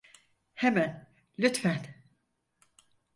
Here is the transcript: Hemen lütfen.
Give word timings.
Hemen 0.53 1.07
lütfen. 1.39 1.95